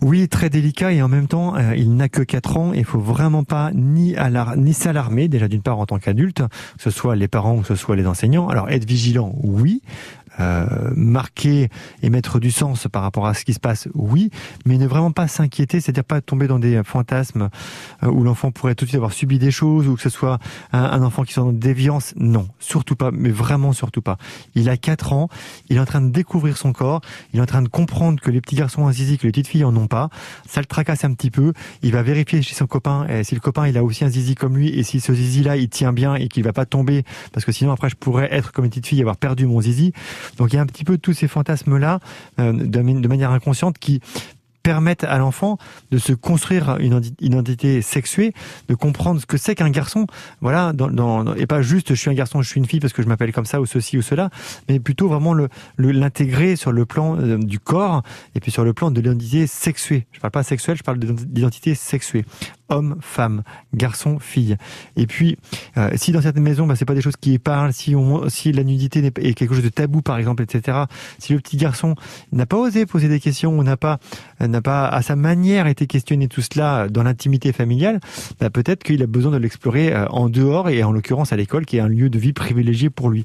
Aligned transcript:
Oui, 0.00 0.28
très 0.28 0.48
délicat 0.48 0.92
et 0.92 1.02
en 1.02 1.08
même 1.08 1.26
temps, 1.26 1.56
euh, 1.56 1.74
il 1.74 1.96
n'a 1.96 2.08
que 2.08 2.22
4 2.22 2.56
ans 2.56 2.72
et 2.72 2.78
il 2.78 2.84
faut 2.84 3.00
vraiment 3.00 3.42
pas 3.42 3.72
ni, 3.74 4.14
ni 4.56 4.72
s'alarmer, 4.72 5.26
déjà 5.26 5.48
d'une 5.48 5.60
part 5.60 5.80
en 5.80 5.86
tant 5.86 5.98
qu'adulte, 5.98 6.38
que 6.38 6.82
ce 6.84 6.90
soit 6.90 7.16
les 7.16 7.26
parents 7.26 7.56
ou 7.56 7.62
que 7.62 7.66
ce 7.66 7.74
soit 7.74 7.96
les 7.96 8.06
enseignants. 8.06 8.46
Alors 8.46 8.70
être 8.70 8.84
vigilant, 8.84 9.34
oui, 9.42 9.82
euh, 10.40 10.66
marquer 10.94 11.68
et 12.02 12.10
mettre 12.10 12.38
du 12.38 12.50
sens 12.50 12.86
par 12.90 13.02
rapport 13.02 13.26
à 13.26 13.34
ce 13.34 13.44
qui 13.44 13.54
se 13.54 13.60
passe, 13.60 13.88
oui, 13.94 14.30
mais 14.66 14.78
ne 14.78 14.86
vraiment 14.86 15.10
pas 15.10 15.28
s'inquiéter, 15.28 15.80
c'est-à-dire 15.80 16.04
pas 16.04 16.20
tomber 16.20 16.46
dans 16.46 16.58
des 16.58 16.82
fantasmes 16.84 17.48
euh, 18.02 18.08
où 18.08 18.22
l'enfant 18.22 18.50
pourrait 18.50 18.74
tout 18.74 18.84
de 18.84 18.90
suite 18.90 18.96
avoir 18.96 19.12
subi 19.12 19.38
des 19.38 19.50
choses 19.50 19.88
ou 19.88 19.96
que 19.96 20.02
ce 20.02 20.10
soit 20.10 20.38
un, 20.72 21.02
enfant 21.02 21.24
qui 21.24 21.32
soit 21.32 21.44
dans 21.44 21.52
déviance. 21.52 22.14
Non, 22.16 22.48
surtout 22.58 22.96
pas, 22.96 23.10
mais 23.12 23.30
vraiment 23.30 23.72
surtout 23.72 24.02
pas. 24.02 24.16
Il 24.54 24.68
a 24.68 24.76
4 24.76 25.12
ans, 25.12 25.28
il 25.68 25.76
est 25.76 25.80
en 25.80 25.86
train 25.86 26.00
de 26.00 26.10
découvrir 26.10 26.56
son 26.56 26.72
corps, 26.72 27.00
il 27.32 27.38
est 27.38 27.42
en 27.42 27.46
train 27.46 27.62
de 27.62 27.68
comprendre 27.68 28.20
que 28.20 28.30
les 28.30 28.40
petits 28.40 28.56
garçons 28.56 28.82
ont 28.82 28.88
un 28.88 28.92
zizi, 28.92 29.18
que 29.18 29.24
les 29.24 29.32
petites 29.32 29.48
filles 29.48 29.64
en 29.64 29.76
ont 29.76 29.86
pas. 29.86 30.08
Ça 30.48 30.60
le 30.60 30.66
tracasse 30.66 31.04
un 31.04 31.12
petit 31.14 31.30
peu. 31.30 31.52
Il 31.82 31.92
va 31.92 32.02
vérifier 32.02 32.42
chez 32.42 32.54
son 32.54 32.66
copain 32.66 33.06
et 33.08 33.24
si 33.24 33.34
le 33.34 33.40
copain 33.40 33.66
il 33.66 33.76
a 33.76 33.84
aussi 33.84 34.04
un 34.04 34.08
zizi 34.08 34.34
comme 34.34 34.56
lui 34.56 34.68
et 34.68 34.82
si 34.82 35.00
ce 35.00 35.12
zizi 35.12 35.42
là 35.42 35.56
il 35.56 35.68
tient 35.68 35.92
bien 35.92 36.14
et 36.14 36.28
qu'il 36.28 36.44
va 36.44 36.52
pas 36.52 36.66
tomber 36.66 37.04
parce 37.32 37.44
que 37.44 37.52
sinon 37.52 37.72
après 37.72 37.88
je 37.88 37.96
pourrais 37.96 38.32
être 38.32 38.52
comme 38.52 38.64
une 38.64 38.70
petite 38.70 38.86
fille 38.86 38.98
et 38.98 39.02
avoir 39.02 39.16
perdu 39.16 39.46
mon 39.46 39.60
zizi. 39.60 39.92
Donc 40.36 40.52
il 40.52 40.56
y 40.56 40.58
a 40.58 40.62
un 40.62 40.66
petit 40.66 40.84
peu 40.84 40.98
tous 40.98 41.12
ces 41.12 41.28
fantasmes-là 41.28 42.00
euh, 42.38 42.52
de, 42.52 43.08
manière 43.08 43.32
inconsciente 43.32 43.78
qui 43.78 44.00
permettent 44.62 45.04
à 45.04 45.16
l'enfant 45.16 45.56
de 45.90 45.98
se 45.98 46.12
construire 46.12 46.76
une 46.78 47.00
identité 47.20 47.80
sexuée, 47.80 48.34
de 48.68 48.74
comprendre 48.74 49.18
ce 49.18 49.24
que 49.24 49.38
c'est 49.38 49.54
qu'un 49.54 49.70
garçon, 49.70 50.06
voilà, 50.42 50.74
et 51.38 51.46
pas 51.46 51.62
juste 51.62 51.94
je 51.94 51.94
suis 51.94 52.10
un 52.10 52.14
garçon, 52.14 52.42
je 52.42 52.50
suis 52.50 52.58
une 52.58 52.66
fille 52.66 52.80
parce 52.80 52.92
que 52.92 53.02
je 53.02 53.08
m'appelle 53.08 53.32
comme 53.32 53.46
ça 53.46 53.62
ou 53.62 53.66
ceci 53.66 53.96
ou 53.96 54.02
cela, 54.02 54.28
mais 54.68 54.78
plutôt 54.78 55.08
vraiment 55.08 55.34
l'intégrer 55.78 56.56
sur 56.56 56.72
le 56.72 56.84
plan 56.84 57.16
euh, 57.18 57.38
du 57.38 57.58
corps 57.58 58.02
et 58.34 58.40
puis 58.40 58.50
sur 58.50 58.64
le 58.64 58.74
plan 58.74 58.90
de 58.90 59.00
l'identité 59.00 59.46
sexuée. 59.46 60.06
Je 60.12 60.20
parle 60.20 60.32
pas 60.32 60.42
sexuelle, 60.42 60.76
je 60.76 60.82
parle 60.82 60.98
d'identité 60.98 61.74
sexuée 61.74 62.26
homme, 62.68 62.96
femme, 63.00 63.42
garçon, 63.74 64.18
fille. 64.18 64.56
Et 64.96 65.06
puis, 65.06 65.36
euh, 65.76 65.90
si 65.96 66.12
dans 66.12 66.20
certaines 66.20 66.42
maisons, 66.42 66.66
bah, 66.66 66.76
c'est 66.76 66.84
pas 66.84 66.94
des 66.94 67.00
choses 67.00 67.16
qui 67.16 67.38
parlent, 67.38 67.72
si, 67.72 67.94
on, 67.94 68.28
si 68.28 68.52
la 68.52 68.64
nudité 68.64 69.04
est 69.04 69.34
quelque 69.34 69.54
chose 69.54 69.64
de 69.64 69.68
tabou, 69.68 70.02
par 70.02 70.18
exemple, 70.18 70.42
etc. 70.42 70.84
Si 71.18 71.32
le 71.32 71.40
petit 71.40 71.56
garçon 71.56 71.94
n'a 72.32 72.46
pas 72.46 72.56
osé 72.56 72.86
poser 72.86 73.08
des 73.08 73.20
questions, 73.20 73.58
ou 73.58 73.62
n'a 73.62 73.76
pas, 73.76 73.98
n'a 74.40 74.60
pas 74.62 74.88
à 74.88 75.02
sa 75.02 75.16
manière 75.16 75.66
été 75.66 75.86
questionné 75.86 76.28
tout 76.28 76.42
cela 76.42 76.88
dans 76.88 77.02
l'intimité 77.02 77.52
familiale, 77.52 78.00
bah, 78.40 78.50
peut-être 78.50 78.82
qu'il 78.82 79.02
a 79.02 79.06
besoin 79.06 79.32
de 79.32 79.38
l'explorer 79.38 79.92
euh, 79.92 80.06
en 80.08 80.28
dehors 80.28 80.68
et 80.68 80.82
en 80.82 80.92
l'occurrence 80.92 81.32
à 81.32 81.36
l'école, 81.36 81.66
qui 81.66 81.76
est 81.76 81.80
un 81.80 81.88
lieu 81.88 82.10
de 82.10 82.18
vie 82.18 82.32
privilégié 82.32 82.90
pour 82.90 83.10
lui. 83.10 83.24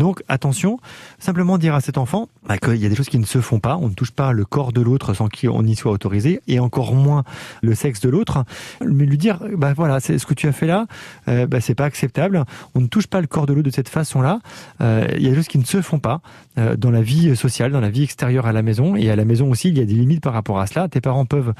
Donc, 0.00 0.22
attention, 0.28 0.78
simplement 1.18 1.58
dire 1.58 1.74
à 1.74 1.82
cet 1.82 1.98
enfant 1.98 2.28
bah, 2.48 2.56
qu'il 2.56 2.76
y 2.76 2.86
a 2.86 2.88
des 2.88 2.96
choses 2.96 3.10
qui 3.10 3.18
ne 3.18 3.26
se 3.26 3.42
font 3.42 3.60
pas. 3.60 3.76
On 3.76 3.90
ne 3.90 3.94
touche 3.94 4.12
pas 4.12 4.32
le 4.32 4.46
corps 4.46 4.72
de 4.72 4.80
l'autre 4.80 5.12
sans 5.12 5.28
qu'on 5.28 5.62
y 5.62 5.76
soit 5.76 5.92
autorisé, 5.92 6.40
et 6.48 6.58
encore 6.58 6.94
moins 6.94 7.22
le 7.62 7.74
sexe 7.74 8.00
de 8.00 8.08
l'autre 8.08 8.44
mais 8.80 9.04
lui 9.04 9.18
dire, 9.18 9.40
bah 9.56 9.72
voilà, 9.74 10.00
ce 10.00 10.24
que 10.24 10.34
tu 10.34 10.46
as 10.48 10.52
fait 10.52 10.66
là, 10.66 10.86
euh, 11.28 11.46
bah, 11.46 11.60
c'est 11.60 11.74
pas 11.74 11.84
acceptable. 11.84 12.44
On 12.74 12.80
ne 12.80 12.86
touche 12.86 13.06
pas 13.06 13.20
le 13.20 13.26
corps 13.26 13.46
de 13.46 13.52
l'autre 13.52 13.66
de 13.66 13.74
cette 13.74 13.88
façon-là. 13.88 14.40
Euh, 14.80 15.06
il 15.16 15.22
y 15.22 15.26
a 15.26 15.30
des 15.30 15.36
choses 15.36 15.48
qui 15.48 15.58
ne 15.58 15.64
se 15.64 15.82
font 15.82 15.98
pas 15.98 16.20
euh, 16.58 16.76
dans 16.76 16.90
la 16.90 17.02
vie 17.02 17.36
sociale, 17.36 17.72
dans 17.72 17.80
la 17.80 17.90
vie 17.90 18.04
extérieure 18.04 18.46
à 18.46 18.52
la 18.52 18.62
maison, 18.62 18.96
et 18.96 19.10
à 19.10 19.16
la 19.16 19.24
maison 19.24 19.50
aussi, 19.50 19.68
il 19.68 19.78
y 19.78 19.82
a 19.82 19.84
des 19.84 19.94
limites 19.94 20.22
par 20.22 20.32
rapport 20.32 20.60
à 20.60 20.66
cela. 20.66 20.88
Tes 20.88 21.00
parents 21.00 21.26
peuvent 21.26 21.52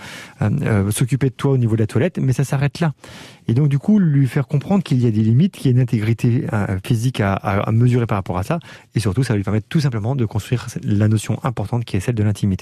s'occuper 0.91 1.29
de 1.29 1.35
toi 1.35 1.53
au 1.53 1.59
niveau 1.59 1.75
de 1.75 1.81
la 1.81 1.87
toilette, 1.87 2.19
mais 2.19 2.33
ça 2.33 2.45
s'arrête 2.45 2.81
là. 2.81 2.93
Et 3.51 3.55
donc 3.55 3.67
du 3.67 3.81
coup, 3.81 3.99
lui 3.99 4.29
faire 4.29 4.47
comprendre 4.47 4.85
qu'il 4.85 5.03
y 5.03 5.09
a 5.09 5.11
des 5.11 5.23
limites, 5.23 5.57
qu'il 5.57 5.67
y 5.67 5.69
a 5.69 5.73
une 5.73 5.81
intégrité 5.81 6.47
physique 6.87 7.21
à, 7.21 7.33
à 7.33 7.73
mesurer 7.73 8.07
par 8.07 8.17
rapport 8.17 8.39
à 8.39 8.45
ça, 8.45 8.61
et 8.95 9.01
surtout, 9.01 9.25
ça 9.25 9.33
va 9.33 9.39
lui 9.39 9.43
permettre 9.43 9.67
tout 9.69 9.81
simplement 9.81 10.15
de 10.15 10.25
construire 10.25 10.69
la 10.85 11.09
notion 11.09 11.37
importante 11.43 11.85
qui 11.85 11.97
est 11.97 12.01
celle 12.01 12.15
de 12.15 12.23
l'intimité. 12.23 12.59